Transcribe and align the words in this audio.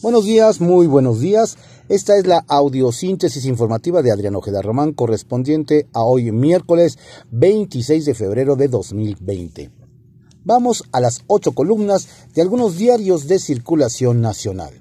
Buenos 0.00 0.26
días, 0.26 0.60
muy 0.60 0.86
buenos 0.86 1.18
días. 1.18 1.58
Esta 1.88 2.16
es 2.16 2.24
la 2.24 2.44
audiosíntesis 2.46 3.44
informativa 3.46 4.00
de 4.00 4.12
Adrián 4.12 4.36
Ojeda 4.36 4.62
Román 4.62 4.92
correspondiente 4.92 5.88
a 5.92 6.04
hoy 6.04 6.30
miércoles 6.30 7.00
26 7.32 8.04
de 8.04 8.14
febrero 8.14 8.54
de 8.54 8.68
2020. 8.68 9.72
Vamos 10.44 10.84
a 10.92 11.00
las 11.00 11.24
ocho 11.26 11.50
columnas 11.50 12.06
de 12.32 12.42
algunos 12.42 12.76
diarios 12.76 13.26
de 13.26 13.40
circulación 13.40 14.20
nacional. 14.20 14.72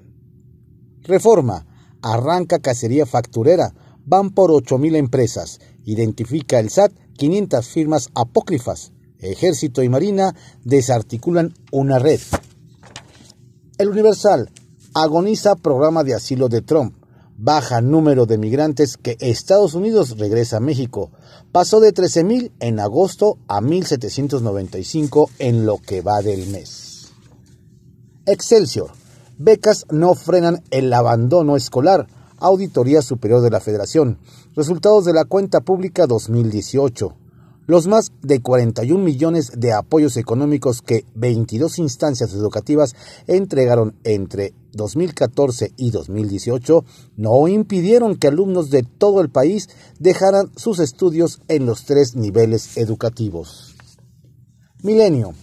Reforma. 1.02 1.66
Arranca 2.04 2.60
cacería 2.60 3.08
facturera. 3.08 3.74
Van 4.06 4.30
por 4.30 4.52
8.000 4.52 4.98
empresas. 4.98 5.60
Identifica 5.84 6.60
el 6.60 6.70
SAT 6.70 6.92
500 7.18 7.68
firmas 7.68 8.10
apócrifas. 8.14 8.92
Ejército 9.18 9.82
y 9.82 9.90
Marina 9.90 10.36
desarticulan 10.64 11.56
una 11.72 11.98
red. 11.98 12.22
El 13.80 13.90
Universal 13.90 14.52
agoniza 15.04 15.56
programa 15.56 16.04
de 16.04 16.16
asilo 16.16 16.50
de 16.50 16.62
Trump. 16.62 16.96
Baja 17.38 17.82
número 17.82 18.26
de 18.26 18.40
migrantes 18.40 18.98
que 18.98 19.16
Estados 19.20 19.76
Unidos 19.76 20.18
regresa 20.18 20.58
a 20.58 20.60
México. 20.60 21.12
Pasó 21.52 21.80
de 21.80 21.94
13.000 21.94 22.52
en 22.60 22.80
agosto 22.80 23.38
a 23.48 23.62
1.795 23.62 25.30
en 25.38 25.68
lo 25.68 25.78
que 25.78 26.02
va 26.02 26.22
del 26.22 26.48
mes. 26.48 27.12
Excelsior. 28.26 28.92
Becas 29.38 29.86
no 29.92 30.16
frenan 30.16 30.64
el 30.72 30.92
abandono 30.92 31.56
escolar. 31.56 32.08
Auditoría 32.40 33.04
Superior 33.04 33.42
de 33.42 33.52
la 33.52 33.60
Federación. 33.60 34.18
Resultados 34.56 35.06
de 35.06 35.14
la 35.14 35.26
cuenta 35.26 35.62
pública 35.62 36.08
2018. 36.08 37.16
Los 37.68 37.86
más 37.86 38.14
de 38.22 38.42
41 38.42 39.04
millones 39.04 39.52
de 39.58 39.74
apoyos 39.74 40.16
económicos 40.16 40.82
que 40.82 41.04
22 41.16 41.80
instancias 41.80 42.34
educativas 42.34 42.96
entregaron 43.28 44.00
entre 44.06 44.54
2014 44.72 45.74
y 45.76 45.92
2018 45.92 46.86
no 47.18 47.46
impidieron 47.50 48.16
que 48.16 48.30
alumnos 48.30 48.70
de 48.70 48.84
todo 48.84 49.20
el 49.20 49.30
país 49.30 49.68
dejaran 50.00 50.50
sus 50.56 50.80
estudios 50.80 51.42
en 51.50 51.66
los 51.66 51.84
tres 51.84 52.16
niveles 52.16 52.78
educativos. 52.78 53.76
Milenio. 54.82 55.34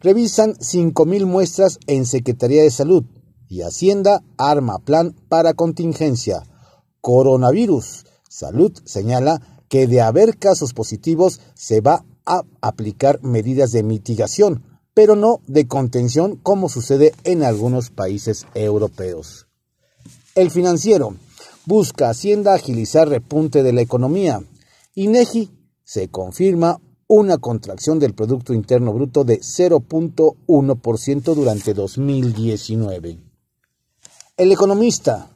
Revisan 0.00 0.54
5.000 0.54 1.26
muestras 1.26 1.80
en 1.86 2.06
Secretaría 2.06 2.62
de 2.62 2.70
Salud 2.70 3.04
y 3.46 3.60
Hacienda 3.60 4.22
arma 4.38 4.78
plan 4.78 5.14
para 5.28 5.52
contingencia. 5.52 6.44
Coronavirus. 7.02 8.06
Salud 8.30 8.72
señala 8.84 9.57
que 9.68 9.86
de 9.86 10.00
haber 10.00 10.38
casos 10.38 10.72
positivos 10.72 11.40
se 11.54 11.80
va 11.80 12.04
a 12.24 12.42
aplicar 12.60 13.22
medidas 13.22 13.72
de 13.72 13.82
mitigación, 13.82 14.62
pero 14.94 15.16
no 15.16 15.40
de 15.46 15.68
contención 15.68 16.36
como 16.36 16.68
sucede 16.68 17.14
en 17.24 17.42
algunos 17.42 17.90
países 17.90 18.46
europeos. 18.54 19.46
El 20.34 20.50
financiero 20.50 21.14
busca 21.66 22.10
Hacienda 22.10 22.54
agilizar 22.54 23.08
repunte 23.08 23.62
de 23.62 23.72
la 23.72 23.82
economía. 23.82 24.42
INEGI 24.94 25.50
se 25.84 26.08
confirma 26.08 26.80
una 27.06 27.38
contracción 27.38 27.98
del 27.98 28.14
Producto 28.14 28.52
Interno 28.52 28.92
Bruto 28.92 29.24
de 29.24 29.40
0.1% 29.40 31.34
durante 31.34 31.74
2019. 31.74 33.18
El 34.36 34.52
economista, 34.52 35.30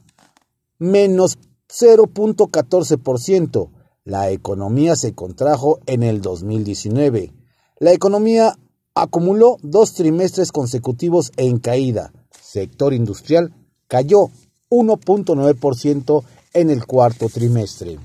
menos 0.77 1.37
0.14%, 1.67 3.69
la 4.05 4.29
economía 4.31 4.95
se 4.95 5.13
contrajo 5.13 5.79
en 5.85 6.03
el 6.03 6.21
2019. 6.21 7.33
La 7.79 7.93
economía 7.93 8.57
acumuló 8.95 9.57
dos 9.61 9.93
trimestres 9.93 10.51
consecutivos 10.51 11.31
en 11.37 11.59
caída. 11.59 12.11
Sector 12.41 12.93
industrial 12.93 13.53
cayó 13.87 14.29
1.9% 14.69 16.23
en 16.53 16.69
el 16.69 16.85
cuarto 16.85 17.29
trimestre. 17.29 17.97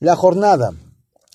La 0.00 0.16
jornada. 0.16 0.72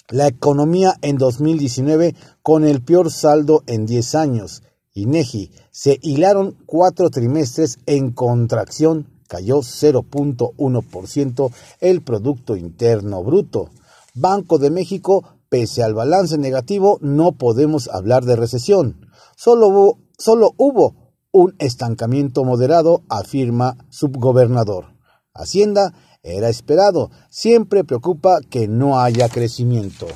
La 0.09 0.27
economía 0.27 0.95
en 1.03 1.17
2019 1.17 2.15
con 2.41 2.65
el 2.65 2.81
peor 2.81 3.11
saldo 3.11 3.63
en 3.67 3.85
10 3.85 4.15
años. 4.15 4.63
INEGI 4.95 5.51
se 5.69 5.99
hilaron 6.01 6.57
cuatro 6.65 7.11
trimestres 7.11 7.77
en 7.85 8.11
contracción 8.11 9.18
cayó 9.29 9.59
0.1% 9.59 11.51
el 11.79 12.01
Producto 12.01 12.57
Interno 12.57 13.23
Bruto. 13.23 13.69
Banco 14.15 14.57
de 14.57 14.71
México, 14.71 15.23
pese 15.47 15.83
al 15.83 15.93
balance 15.93 16.37
negativo, 16.37 16.97
no 16.99 17.33
podemos 17.33 17.87
hablar 17.87 18.25
de 18.25 18.35
recesión. 18.35 19.07
Solo 19.37 19.67
hubo, 19.67 19.99
solo 20.17 20.53
hubo 20.57 21.13
un 21.31 21.55
estancamiento 21.59 22.43
moderado, 22.43 23.03
afirma 23.07 23.77
subgobernador. 23.89 24.95
Hacienda 25.33 25.93
era 26.23 26.49
esperado, 26.49 27.11
siempre 27.29 27.83
preocupa 27.83 28.39
que 28.49 28.67
no 28.67 28.99
haya 28.99 29.29
crecimiento. 29.29 30.07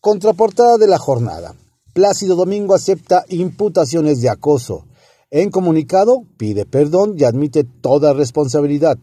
Contraportada 0.00 0.78
de 0.78 0.86
la 0.86 0.98
jornada. 0.98 1.56
Plácido 1.92 2.36
Domingo 2.36 2.74
acepta 2.74 3.24
imputaciones 3.28 4.20
de 4.22 4.30
acoso. 4.30 4.86
En 5.30 5.50
comunicado, 5.50 6.24
pide 6.36 6.66
perdón 6.66 7.14
y 7.16 7.24
admite 7.24 7.62
toda 7.62 8.12
responsabilidad. 8.12 8.98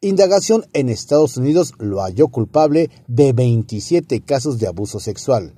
Indagación 0.00 0.64
en 0.72 0.88
Estados 0.88 1.36
Unidos 1.36 1.72
lo 1.78 2.02
halló 2.02 2.28
culpable 2.28 2.90
de 3.06 3.32
27 3.32 4.20
casos 4.22 4.58
de 4.58 4.66
abuso 4.66 4.98
sexual. 4.98 5.54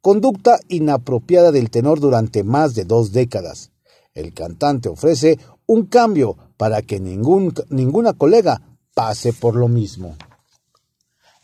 Conducta 0.00 0.58
inapropiada 0.68 1.52
del 1.52 1.70
tenor 1.70 2.00
durante 2.00 2.44
más 2.44 2.74
de 2.74 2.84
dos 2.84 3.12
décadas. 3.12 3.72
El 4.14 4.32
cantante 4.32 4.88
ofrece 4.88 5.38
un 5.66 5.84
cambio 5.84 6.36
para 6.56 6.80
que 6.82 6.98
ningún, 6.98 7.52
ninguna 7.68 8.14
colega 8.14 8.78
pase 8.94 9.32
por 9.34 9.54
lo 9.54 9.68
mismo. 9.68 10.16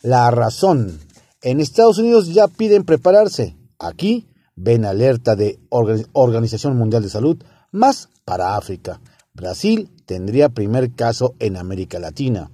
La 0.01 0.31
razón. 0.31 0.99
En 1.41 1.59
Estados 1.59 1.99
Unidos 1.99 2.33
ya 2.33 2.47
piden 2.47 2.85
prepararse. 2.85 3.55
Aquí 3.77 4.27
ven 4.55 4.83
alerta 4.83 5.35
de 5.35 5.59
Organización 5.69 6.75
Mundial 6.75 7.03
de 7.03 7.09
Salud 7.09 7.37
más 7.75 8.09
para 8.25 8.57
África. 8.57 9.01
Brasil 9.33 9.89
tendría 10.05 10.49
primer 10.49 10.93
caso 10.93 11.35
en 11.39 11.57
América 11.57 11.99
Latina. 11.99 12.49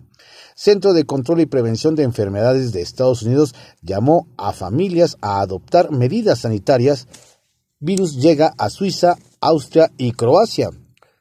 Centro 0.55 0.93
de 0.93 1.05
Control 1.05 1.41
y 1.41 1.45
Prevención 1.45 1.95
de 1.95 2.03
Enfermedades 2.03 2.71
de 2.71 2.81
Estados 2.81 3.23
Unidos 3.23 3.55
llamó 3.81 4.27
a 4.37 4.51
familias 4.51 5.17
a 5.21 5.41
adoptar 5.41 5.91
medidas 5.91 6.39
sanitarias. 6.39 7.07
Virus 7.79 8.17
llega 8.17 8.53
a 8.57 8.69
Suiza, 8.69 9.15
Austria 9.39 9.91
y 9.97 10.11
Croacia. 10.11 10.69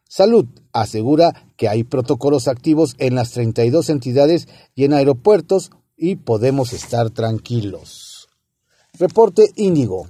Salud 0.09 0.47
asegura 0.73 1.47
que 1.57 1.69
hay 1.69 1.85
protocolos 1.85 2.49
activos 2.49 2.97
en 2.99 3.15
las 3.15 3.31
32 3.31 3.91
entidades 3.91 4.49
y 4.75 4.85
en 4.85 4.93
aeropuertos 4.93 5.71
y 5.97 6.17
podemos 6.17 6.73
estar 6.73 7.11
tranquilos. 7.11 8.29
Reporte 8.99 9.51
Índigo. 9.57 10.09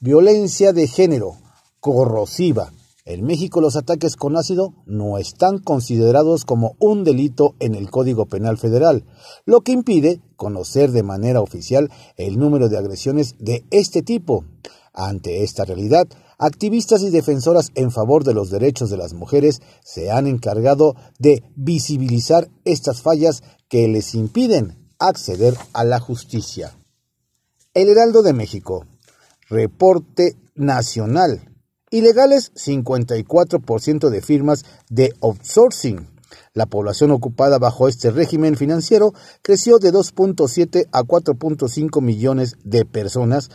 Violencia 0.00 0.72
de 0.72 0.88
género. 0.88 1.36
Corrosiva. 1.80 2.72
En 3.06 3.24
México 3.24 3.60
los 3.60 3.76
ataques 3.76 4.16
con 4.16 4.36
ácido 4.36 4.74
no 4.84 5.16
están 5.16 5.58
considerados 5.60 6.44
como 6.44 6.74
un 6.80 7.04
delito 7.04 7.54
en 7.60 7.76
el 7.76 7.88
Código 7.88 8.26
Penal 8.26 8.58
Federal, 8.58 9.04
lo 9.44 9.60
que 9.60 9.70
impide 9.70 10.20
conocer 10.34 10.90
de 10.90 11.04
manera 11.04 11.40
oficial 11.40 11.88
el 12.16 12.36
número 12.36 12.68
de 12.68 12.78
agresiones 12.78 13.36
de 13.38 13.64
este 13.70 14.02
tipo. 14.02 14.44
Ante 14.92 15.44
esta 15.44 15.64
realidad, 15.64 16.08
activistas 16.36 17.02
y 17.02 17.10
defensoras 17.10 17.70
en 17.76 17.92
favor 17.92 18.24
de 18.24 18.34
los 18.34 18.50
derechos 18.50 18.90
de 18.90 18.96
las 18.96 19.14
mujeres 19.14 19.62
se 19.84 20.10
han 20.10 20.26
encargado 20.26 20.96
de 21.20 21.44
visibilizar 21.54 22.50
estas 22.64 23.02
fallas 23.02 23.44
que 23.68 23.86
les 23.86 24.16
impiden 24.16 24.90
acceder 24.98 25.56
a 25.74 25.84
la 25.84 26.00
justicia. 26.00 26.76
El 27.72 27.88
Heraldo 27.88 28.22
de 28.22 28.32
México. 28.32 28.84
Reporte 29.48 30.34
Nacional 30.56 31.55
Ilegales, 31.90 32.52
54% 32.54 34.10
de 34.10 34.20
firmas 34.20 34.64
de 34.90 35.14
outsourcing. 35.20 36.08
La 36.52 36.66
población 36.66 37.12
ocupada 37.12 37.58
bajo 37.58 37.86
este 37.86 38.10
régimen 38.10 38.56
financiero 38.56 39.12
creció 39.42 39.78
de 39.78 39.92
2.7 39.92 40.88
a 40.90 41.02
4.5 41.02 42.00
millones 42.02 42.56
de 42.64 42.84
personas, 42.84 43.50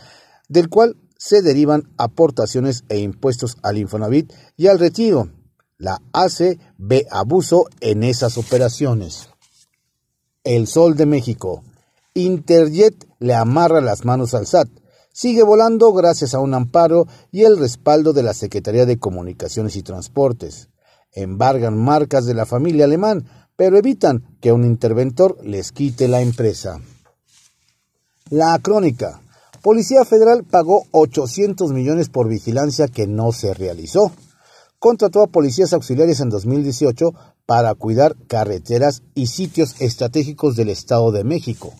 del 0.48 0.70
cual 0.70 0.96
se 1.18 1.42
derivan 1.42 1.92
aportaciones 1.98 2.84
e 2.88 2.98
impuestos 2.98 3.58
al 3.62 3.76
Infonavit 3.76 4.32
y 4.56 4.68
al 4.68 4.78
retiro. 4.78 5.28
La 5.76 6.00
ACE 6.12 6.58
ve 6.78 7.06
abuso 7.10 7.66
en 7.80 8.02
esas 8.02 8.38
operaciones. 8.38 9.28
El 10.42 10.66
Sol 10.66 10.96
de 10.96 11.06
México. 11.06 11.62
Interjet 12.14 13.06
le 13.18 13.34
amarra 13.34 13.80
las 13.80 14.04
manos 14.04 14.34
al 14.34 14.46
SAT 14.46 14.68
sigue 15.12 15.42
volando 15.42 15.92
gracias 15.92 16.34
a 16.34 16.40
un 16.40 16.54
amparo 16.54 17.06
y 17.30 17.44
el 17.44 17.58
respaldo 17.58 18.12
de 18.12 18.22
la 18.22 18.34
Secretaría 18.34 18.86
de 18.86 18.98
Comunicaciones 18.98 19.76
y 19.76 19.82
Transportes. 19.82 20.68
Embargan 21.12 21.76
marcas 21.76 22.24
de 22.24 22.34
la 22.34 22.46
familia 22.46 22.86
alemán, 22.86 23.26
pero 23.56 23.76
evitan 23.76 24.24
que 24.40 24.52
un 24.52 24.64
interventor 24.64 25.36
les 25.44 25.72
quite 25.72 26.08
la 26.08 26.22
empresa. 26.22 26.80
La 28.30 28.58
crónica. 28.60 29.20
Policía 29.60 30.04
Federal 30.04 30.42
pagó 30.42 30.86
800 30.90 31.70
millones 31.72 32.08
por 32.08 32.28
vigilancia 32.28 32.88
que 32.88 33.06
no 33.06 33.32
se 33.32 33.54
realizó. 33.54 34.10
contrató 34.78 35.22
a 35.22 35.28
policías 35.28 35.72
auxiliares 35.74 36.18
en 36.18 36.28
2018 36.28 37.14
para 37.46 37.72
cuidar 37.74 38.16
carreteras 38.26 39.02
y 39.14 39.28
sitios 39.28 39.80
estratégicos 39.80 40.56
del 40.56 40.70
Estado 40.70 41.12
de 41.12 41.22
México. 41.22 41.72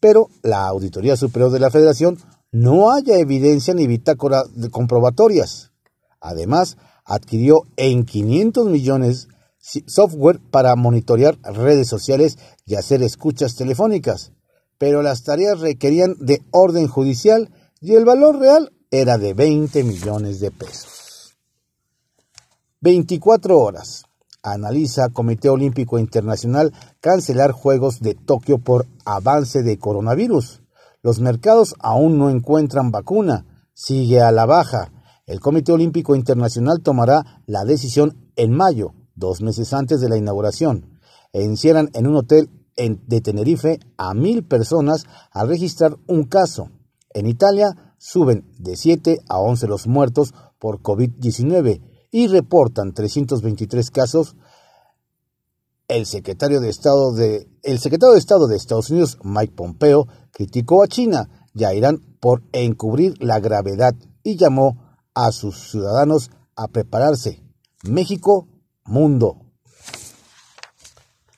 Pero 0.00 0.28
la 0.42 0.66
Auditoría 0.66 1.16
Superior 1.16 1.52
de 1.52 1.60
la 1.60 1.70
Federación 1.70 2.18
no 2.52 2.92
haya 2.92 3.18
evidencia 3.18 3.74
ni 3.74 3.86
bitácora 3.86 4.44
de 4.54 4.70
comprobatorias. 4.70 5.72
Además, 6.20 6.76
adquirió 7.04 7.62
en 7.76 8.04
500 8.04 8.68
millones 8.68 9.28
software 9.58 10.40
para 10.50 10.76
monitorear 10.76 11.38
redes 11.42 11.88
sociales 11.88 12.38
y 12.66 12.74
hacer 12.74 13.02
escuchas 13.02 13.56
telefónicas, 13.56 14.32
pero 14.78 15.02
las 15.02 15.22
tareas 15.22 15.60
requerían 15.60 16.14
de 16.18 16.42
orden 16.50 16.88
judicial 16.88 17.50
y 17.80 17.94
el 17.94 18.04
valor 18.04 18.38
real 18.38 18.72
era 18.90 19.18
de 19.18 19.34
20 19.34 19.82
millones 19.84 20.40
de 20.40 20.50
pesos. 20.50 21.36
24 22.80 23.58
horas. 23.58 24.04
Analiza 24.42 25.08
Comité 25.10 25.48
Olímpico 25.48 26.00
Internacional 26.00 26.72
cancelar 27.00 27.52
Juegos 27.52 28.00
de 28.00 28.14
Tokio 28.14 28.58
por 28.58 28.86
avance 29.04 29.62
de 29.62 29.78
coronavirus. 29.78 30.61
Los 31.02 31.18
mercados 31.18 31.74
aún 31.80 32.16
no 32.16 32.30
encuentran 32.30 32.92
vacuna. 32.92 33.44
Sigue 33.74 34.20
a 34.20 34.30
la 34.30 34.46
baja. 34.46 34.92
El 35.26 35.40
Comité 35.40 35.72
Olímpico 35.72 36.14
Internacional 36.14 36.80
tomará 36.80 37.42
la 37.46 37.64
decisión 37.64 38.30
en 38.36 38.52
mayo, 38.52 38.94
dos 39.16 39.42
meses 39.42 39.72
antes 39.72 40.00
de 40.00 40.08
la 40.08 40.16
inauguración. 40.16 41.00
Encierran 41.32 41.90
en 41.94 42.06
un 42.06 42.16
hotel 42.16 42.50
de 42.76 43.20
Tenerife 43.20 43.80
a 43.96 44.14
mil 44.14 44.44
personas 44.44 45.04
al 45.32 45.48
registrar 45.48 45.96
un 46.06 46.24
caso. 46.24 46.70
En 47.10 47.26
Italia 47.26 47.94
suben 47.98 48.44
de 48.58 48.76
7 48.76 49.22
a 49.28 49.38
11 49.38 49.66
los 49.66 49.86
muertos 49.86 50.34
por 50.58 50.82
COVID-19 50.82 51.80
y 52.12 52.28
reportan 52.28 52.92
323 52.92 53.90
casos. 53.90 54.36
El 55.92 56.06
secretario 56.06 56.62
de 56.62 56.70
Estado 56.70 57.12
de, 57.12 57.46
Estados 58.56 58.88
Unidos, 58.88 59.18
Mike 59.22 59.52
Pompeo, 59.54 60.08
criticó 60.30 60.82
a 60.82 60.88
China 60.88 61.28
y 61.54 61.64
a 61.64 61.74
Irán 61.74 61.98
por 62.18 62.42
encubrir 62.52 63.22
la 63.22 63.40
gravedad 63.40 63.94
y 64.22 64.38
llamó 64.38 64.96
a 65.12 65.30
sus 65.32 65.70
ciudadanos 65.70 66.30
a 66.56 66.68
prepararse. 66.68 67.42
México, 67.82 68.48
mundo. 68.86 69.42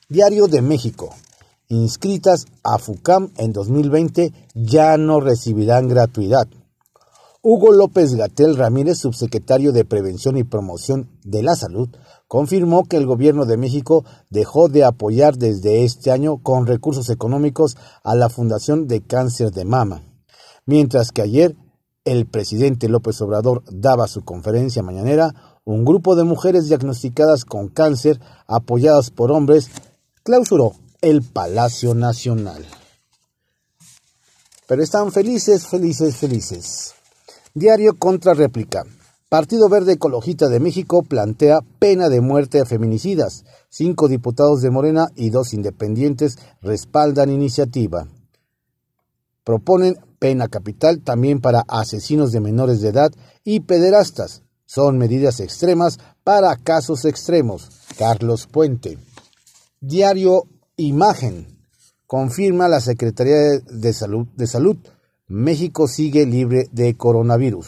Diario 0.07 0.47
de 0.47 0.61
México. 0.61 1.13
Inscritas 1.67 2.45
a 2.63 2.77
FUCAM 2.77 3.33
en 3.35 3.51
2020 3.51 4.31
ya 4.53 4.95
no 4.95 5.19
recibirán 5.19 5.89
gratuidad. 5.89 6.47
Hugo 7.47 7.73
López 7.73 8.15
Gatel 8.15 8.57
Ramírez, 8.57 8.97
subsecretario 8.97 9.71
de 9.71 9.85
Prevención 9.85 10.35
y 10.35 10.43
Promoción 10.43 11.11
de 11.23 11.43
la 11.43 11.55
Salud, 11.55 11.89
confirmó 12.27 12.85
que 12.85 12.97
el 12.97 13.05
gobierno 13.05 13.45
de 13.45 13.55
México 13.55 14.03
dejó 14.31 14.67
de 14.67 14.83
apoyar 14.83 15.37
desde 15.37 15.83
este 15.83 16.09
año 16.09 16.41
con 16.41 16.65
recursos 16.65 17.07
económicos 17.11 17.77
a 18.03 18.15
la 18.15 18.29
Fundación 18.29 18.87
de 18.87 19.01
Cáncer 19.01 19.51
de 19.51 19.63
Mama, 19.63 20.01
mientras 20.65 21.11
que 21.11 21.21
ayer 21.21 21.55
el 22.03 22.25
presidente 22.25 22.89
López 22.89 23.21
Obrador 23.21 23.61
daba 23.69 24.07
su 24.07 24.23
conferencia 24.25 24.81
mañanera, 24.81 25.59
un 25.65 25.85
grupo 25.85 26.15
de 26.15 26.23
mujeres 26.23 26.67
diagnosticadas 26.67 27.45
con 27.45 27.67
cáncer, 27.67 28.19
apoyadas 28.47 29.11
por 29.11 29.31
hombres, 29.31 29.69
clausuró 30.23 30.73
el 30.99 31.21
Palacio 31.21 31.93
Nacional. 31.93 32.65
Pero 34.67 34.81
están 34.81 35.11
felices, 35.11 35.67
felices, 35.67 36.15
felices. 36.15 36.95
Diario 37.57 37.93
contra 37.97 38.33
réplica. 38.33 38.83
Partido 39.29 39.69
Verde 39.69 39.93
Ecologista 39.93 40.49
de 40.49 40.59
México 40.59 41.03
plantea 41.03 41.59
pena 41.79 42.09
de 42.09 42.19
muerte 42.19 42.59
a 42.59 42.65
feminicidas. 42.65 43.45
Cinco 43.69 44.09
diputados 44.09 44.61
de 44.61 44.71
Morena 44.71 45.07
y 45.15 45.29
dos 45.29 45.53
independientes 45.53 46.37
respaldan 46.61 47.31
iniciativa. 47.31 48.09
Proponen 49.45 49.95
pena 50.19 50.49
capital 50.49 50.99
también 50.99 51.39
para 51.39 51.63
asesinos 51.69 52.33
de 52.33 52.41
menores 52.41 52.81
de 52.81 52.89
edad 52.89 53.11
y 53.45 53.61
pederastas. 53.61 54.43
Son 54.65 54.97
medidas 54.97 55.39
extremas 55.39 55.97
para 56.25 56.57
casos 56.57 57.05
extremos. 57.05 57.69
Carlos 57.97 58.47
Puente. 58.47 58.97
Diario 59.79 60.43
Imagen. 60.75 61.57
Confirma 62.05 62.67
la 62.67 62.81
Secretaría 62.81 63.61
de 63.65 63.93
Salud, 63.93 64.27
de 64.35 64.45
Salud 64.45 64.75
México 65.27 65.87
sigue 65.87 66.27
libre 66.27 66.69
de 66.71 66.95
coronavirus. 66.95 67.65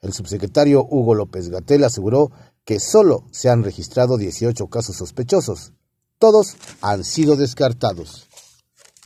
El 0.00 0.12
subsecretario 0.12 0.86
Hugo 0.88 1.16
López 1.16 1.48
Gatel 1.48 1.82
aseguró 1.82 2.30
que 2.64 2.78
solo 2.78 3.24
se 3.32 3.50
han 3.50 3.64
registrado 3.64 4.16
18 4.16 4.68
casos 4.68 4.94
sospechosos. 4.94 5.72
Todos 6.18 6.56
han 6.80 7.02
sido 7.02 7.34
descartados. 7.34 8.28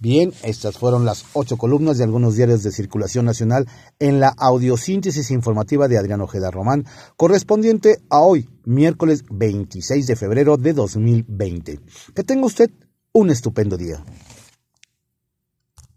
Bien, 0.03 0.35
estas 0.43 0.76
fueron 0.76 1.06
las 1.06 1.25
ocho 1.32 1.56
columnas 1.56 1.97
de 1.97 2.05
algunos 2.05 2.37
diarios 2.37 2.62
de 2.62 2.73
circulación 2.73 3.25
nacional 3.25 3.67
en 3.99 4.20
la 4.20 4.35
audiosíntesis 4.37 5.31
informativa 5.31 5.88
de 5.88 5.97
Adrián 5.97 6.20
Ojeda 6.20 6.50
Román, 6.50 6.85
correspondiente 7.17 8.02
a 8.11 8.20
hoy, 8.20 8.50
miércoles 8.67 9.25
26 9.31 10.06
de 10.06 10.17
febrero 10.17 10.59
de 10.59 10.75
2020. 10.75 11.81
Que 12.14 12.23
tenga 12.23 12.44
usted 12.44 12.70
un 13.12 13.31
estupendo 13.31 13.79
día. 13.79 14.05